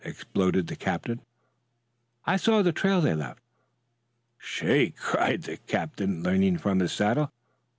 [0.03, 1.21] exploded the captain.
[2.25, 3.39] "I saw the trail they left."
[4.39, 7.31] "Shake!" cried the captain leaning from his saddle.